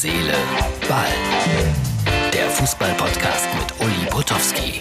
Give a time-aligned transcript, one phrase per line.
[0.00, 0.32] Seele,
[0.88, 1.08] Ball.
[2.32, 4.78] Der Fußball-Podcast mit Uli Potowski.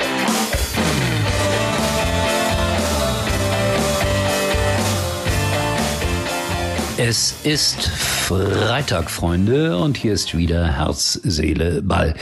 [6.98, 12.13] Es ist Freitag, Freunde, und hier ist wieder Herz, Seele, Ball.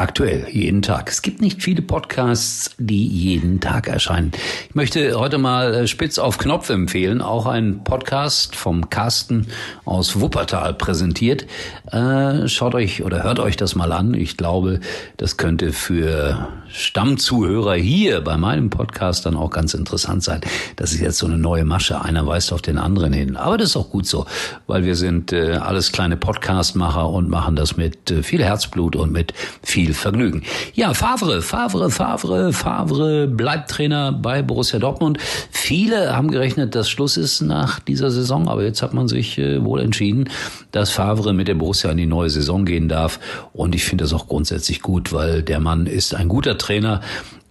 [0.00, 1.10] Aktuell, jeden Tag.
[1.10, 4.32] Es gibt nicht viele Podcasts, die jeden Tag erscheinen.
[4.70, 9.48] Ich möchte heute mal äh, spitz auf Knopf empfehlen, auch ein Podcast vom Carsten
[9.84, 11.44] aus Wuppertal präsentiert.
[11.92, 14.14] Äh, schaut euch oder hört euch das mal an.
[14.14, 14.80] Ich glaube,
[15.18, 20.40] das könnte für Stammzuhörer hier bei meinem Podcast dann auch ganz interessant sein.
[20.76, 22.00] Das ist jetzt so eine neue Masche.
[22.02, 23.36] Einer weist auf den anderen hin.
[23.36, 24.26] Aber das ist auch gut so,
[24.66, 29.12] weil wir sind äh, alles kleine Podcastmacher und machen das mit äh, viel Herzblut und
[29.12, 30.42] mit viel Vergnügen.
[30.74, 35.18] Ja, Favre, Favre, Favre, Favre bleibt Trainer bei Borussia Dortmund.
[35.50, 39.64] Viele haben gerechnet, dass Schluss ist nach dieser Saison, aber jetzt hat man sich äh,
[39.64, 40.28] wohl entschieden,
[40.72, 43.18] dass Favre mit der Borussia in die neue Saison gehen darf.
[43.52, 47.00] Und ich finde das auch grundsätzlich gut, weil der Mann ist ein guter Trainer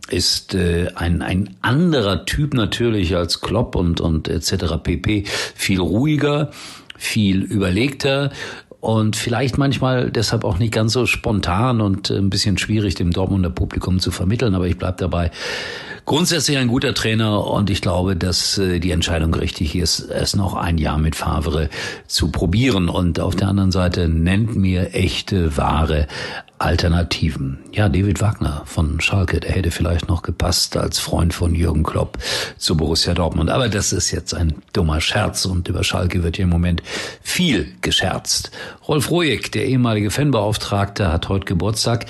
[0.09, 4.75] ist äh, ein, ein anderer Typ natürlich als Klopp und, und etc.
[4.81, 5.25] pp.
[5.55, 6.51] Viel ruhiger,
[6.97, 8.31] viel überlegter
[8.79, 13.49] und vielleicht manchmal deshalb auch nicht ganz so spontan und ein bisschen schwierig dem Dortmunder
[13.49, 15.31] Publikum zu vermitteln, aber ich bleib dabei.
[16.09, 20.55] Grundsätzlich ein guter Trainer und ich glaube, dass äh, die Entscheidung richtig ist, es noch
[20.55, 21.69] ein Jahr mit Favre
[22.07, 22.89] zu probieren.
[22.89, 26.07] Und auf der anderen Seite nennt mir echte, wahre
[26.57, 27.59] Alternativen.
[27.73, 32.17] Ja, David Wagner von Schalke, der hätte vielleicht noch gepasst als Freund von Jürgen Klopp
[32.57, 33.51] zu Borussia Dortmund.
[33.51, 36.81] Aber das ist jetzt ein dummer Scherz und über Schalke wird hier im Moment
[37.21, 38.49] viel gescherzt.
[38.87, 42.07] Rolf Rojek, der ehemalige Fanbeauftragte, hat heute Geburtstag.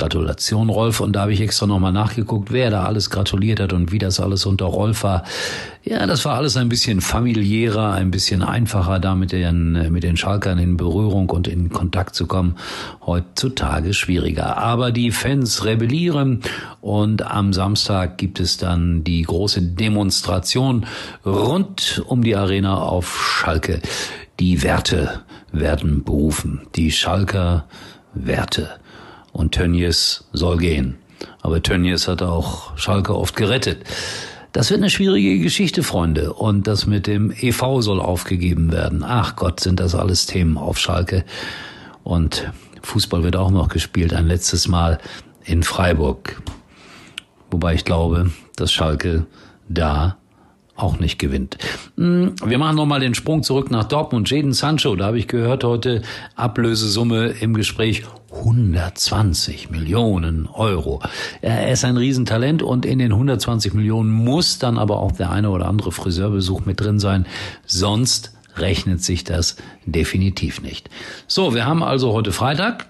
[0.00, 1.00] Gratulation, Rolf.
[1.00, 4.18] Und da habe ich extra nochmal nachgeguckt, wer da alles gratuliert hat und wie das
[4.18, 5.24] alles unter Rolf war.
[5.84, 10.16] Ja, das war alles ein bisschen familiärer, ein bisschen einfacher, da mit den, mit den
[10.16, 12.56] Schalkern in Berührung und in Kontakt zu kommen.
[13.04, 14.56] Heutzutage schwieriger.
[14.56, 16.40] Aber die Fans rebellieren
[16.80, 20.86] und am Samstag gibt es dann die große Demonstration
[21.26, 23.80] rund um die Arena auf Schalke.
[24.38, 25.20] Die Werte
[25.52, 26.62] werden berufen.
[26.74, 27.66] Die Schalker
[28.14, 28.79] Werte
[29.32, 30.96] und Tönnies soll gehen.
[31.42, 33.84] Aber Tönnies hat auch Schalke oft gerettet.
[34.52, 36.32] Das wird eine schwierige Geschichte, Freunde.
[36.32, 39.04] Und das mit dem EV soll aufgegeben werden.
[39.04, 41.24] Ach Gott, sind das alles Themen auf Schalke.
[42.02, 42.50] Und
[42.82, 44.98] Fußball wird auch noch gespielt, ein letztes Mal
[45.44, 46.42] in Freiburg.
[47.50, 49.26] Wobei ich glaube, dass Schalke
[49.68, 50.16] da
[50.76, 51.58] auch nicht gewinnt.
[51.96, 54.30] Hm, wir machen nochmal den Sprung zurück nach Dortmund.
[54.30, 56.02] Jaden Sancho, da habe ich gehört heute
[56.36, 58.04] Ablösesumme im Gespräch
[58.40, 61.00] 120 Millionen Euro.
[61.42, 65.50] Er ist ein Riesentalent und in den 120 Millionen muss dann aber auch der eine
[65.50, 67.26] oder andere Friseurbesuch mit drin sein.
[67.66, 69.56] Sonst rechnet sich das
[69.86, 70.90] definitiv nicht.
[71.26, 72.86] So, wir haben also heute Freitag.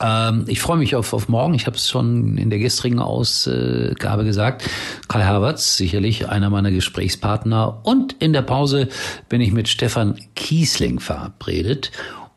[0.00, 1.54] Ähm, ich freue mich auf, auf morgen.
[1.54, 4.68] Ich habe es schon in der gestrigen Ausgabe gesagt.
[5.08, 7.80] Kai Havertz, sicherlich einer meiner Gesprächspartner.
[7.84, 8.88] Und in der Pause
[9.28, 11.90] bin ich mit Stefan Kiesling verabredet.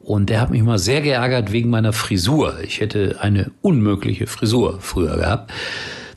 [0.06, 2.60] Und der hat mich mal sehr geärgert wegen meiner Frisur.
[2.64, 5.52] Ich hätte eine unmögliche Frisur früher gehabt.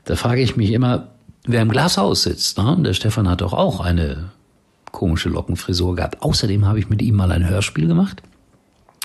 [0.05, 1.09] Da frage ich mich immer,
[1.47, 2.59] wer im Glashaus sitzt.
[2.59, 2.77] Ne?
[2.81, 4.31] Der Stefan hat doch auch eine
[4.93, 6.21] komische Lockenfrisur gehabt.
[6.21, 8.23] Außerdem habe ich mit ihm mal ein Hörspiel gemacht.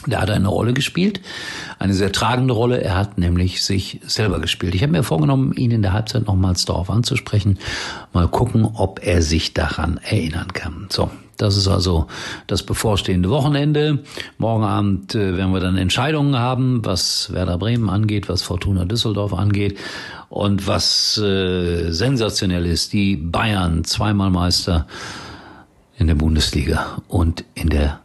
[0.05, 1.21] Der hat eine Rolle gespielt,
[1.79, 2.81] eine sehr tragende Rolle.
[2.81, 4.75] Er hat nämlich sich selber gespielt.
[4.75, 7.57] Ich habe mir vorgenommen, ihn in der Halbzeit nochmals darauf anzusprechen.
[8.11, 10.87] Mal gucken, ob er sich daran erinnern kann.
[10.89, 12.07] So, das ist also
[12.47, 13.99] das bevorstehende Wochenende.
[14.37, 19.33] Morgen Abend äh, werden wir dann Entscheidungen haben, was Werder Bremen angeht, was Fortuna Düsseldorf
[19.33, 19.77] angeht.
[20.29, 24.87] Und was äh, sensationell ist, die Bayern, zweimal Meister
[25.97, 27.99] in der Bundesliga und in der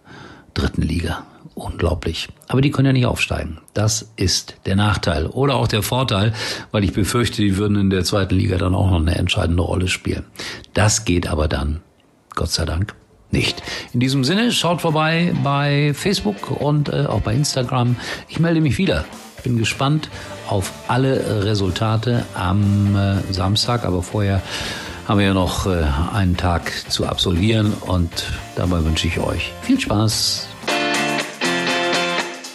[0.53, 1.25] dritten Liga
[1.59, 2.29] unglaublich.
[2.47, 3.59] Aber die können ja nicht aufsteigen.
[3.75, 5.27] Das ist der Nachteil.
[5.27, 6.33] Oder auch der Vorteil,
[6.71, 9.89] weil ich befürchte, die würden in der zweiten Liga dann auch noch eine entscheidende Rolle
[9.89, 10.25] spielen.
[10.75, 11.81] Das geht aber dann,
[12.35, 12.95] Gott sei Dank,
[13.33, 13.63] nicht.
[13.93, 17.97] In diesem Sinne, schaut vorbei bei Facebook und äh, auch bei Instagram.
[18.29, 19.05] Ich melde mich wieder.
[19.45, 20.11] Bin gespannt
[20.49, 24.43] auf alle Resultate am äh, Samstag, aber vorher
[25.07, 28.11] haben wir ja noch äh, einen Tag zu absolvieren und
[28.57, 30.49] dabei wünsche ich euch viel Spaß.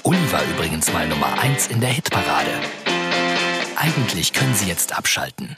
[0.04, 2.52] Uli war übrigens mal Nummer 1 in der Hitparade.
[3.76, 5.58] Eigentlich können Sie jetzt abschalten.